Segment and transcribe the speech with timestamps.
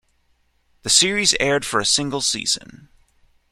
[0.81, 2.89] The series aired for a single season.